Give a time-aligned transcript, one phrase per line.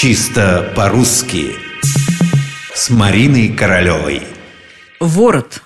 [0.00, 1.56] Чисто по-русски
[2.72, 4.22] С Мариной Королевой
[5.00, 5.60] Ворот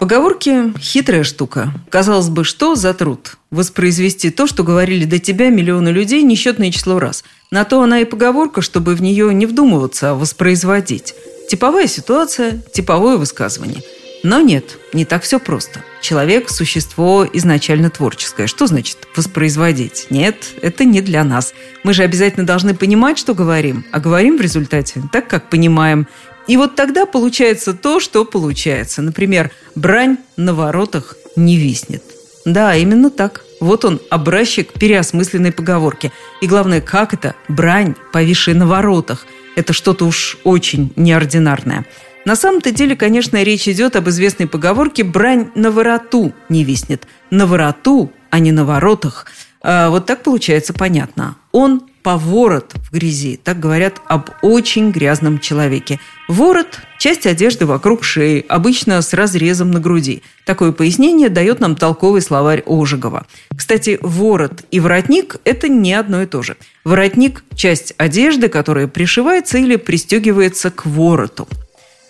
[0.00, 1.72] Поговорки– хитрая штука.
[1.88, 3.36] Казалось бы, что за труд?
[3.52, 7.22] Воспроизвести то, что говорили до тебя миллионы людей несчетное число раз.
[7.52, 11.14] На то она и поговорка, чтобы в нее не вдумываться, а воспроизводить.
[11.48, 13.84] Типовая ситуация, типовое высказывание–
[14.22, 15.82] но нет, не так все просто.
[16.02, 18.46] Человек– существо изначально творческое.
[18.46, 20.06] Что значит воспроизводить?
[20.10, 21.54] Нет, это не для нас.
[21.84, 26.06] Мы же обязательно должны понимать, что говорим, а говорим в результате так, как понимаем.
[26.46, 29.02] И вот тогда получается то, что получается.
[29.02, 32.02] Например, брань на воротах не виснет.
[32.44, 33.44] Да, именно так.
[33.60, 36.12] Вот он, образчик переосмысленной поговорки.
[36.40, 37.34] И главное, как это?
[37.48, 39.26] Брань, повисшая на воротах.
[39.56, 41.84] Это что-то уж очень неординарное.
[42.30, 47.08] На самом-то деле, конечно, речь идет об известной поговорке «брань на вороту не виснет».
[47.30, 49.26] На вороту, а не на воротах.
[49.62, 51.34] А вот так получается понятно.
[51.50, 53.36] Он по ворот в грязи.
[53.42, 55.98] Так говорят об очень грязном человеке.
[56.28, 60.22] Ворот– часть одежды вокруг шеи, обычно с разрезом на груди.
[60.46, 63.26] Такое пояснение дает нам толковый словарь Ожегова.
[63.56, 66.56] Кстати, ворот и воротник– это не одно и то же.
[66.84, 71.48] Воротник– часть одежды, которая пришивается или пристегивается к вороту.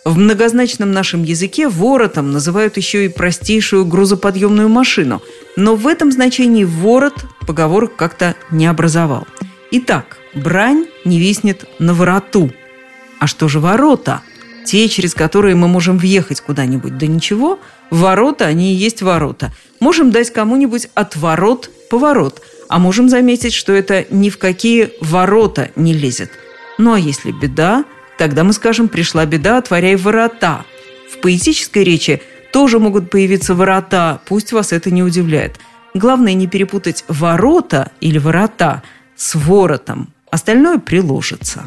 [0.05, 5.21] В многозначном нашем языке воротом называют еще и простейшую грузоподъемную машину,
[5.57, 7.15] но в этом значении ворот
[7.47, 9.27] поговорок как-то не образовал.
[9.73, 12.51] Итак, брань не виснет на вороту.
[13.19, 14.23] А что же ворота?
[14.65, 16.97] Те, через которые мы можем въехать куда-нибудь.
[16.97, 17.59] Да ничего,
[17.91, 19.53] ворота, они и есть ворота.
[19.81, 25.93] Можем дать кому-нибудь отворот поворот, а можем заметить, что это ни в какие ворота не
[25.93, 26.31] лезет.
[26.79, 27.85] Ну а если беда,
[28.21, 30.67] Тогда мы скажем «пришла беда, отворяй ворота».
[31.11, 32.21] В поэтической речи
[32.53, 35.59] тоже могут появиться ворота, пусть вас это не удивляет.
[35.95, 38.83] Главное не перепутать ворота или ворота
[39.17, 40.13] с воротом.
[40.31, 41.63] Остальное приложится.